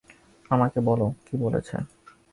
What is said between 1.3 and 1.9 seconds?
বলেছে।